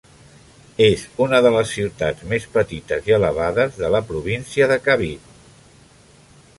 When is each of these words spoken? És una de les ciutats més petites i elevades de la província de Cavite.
És 0.85 1.03
una 1.25 1.41
de 1.47 1.51
les 1.57 1.73
ciutats 1.75 2.25
més 2.33 2.49
petites 2.57 3.11
i 3.13 3.15
elevades 3.19 3.79
de 3.83 3.93
la 3.97 4.05
província 4.09 4.73
de 4.75 4.83
Cavite. 4.89 5.41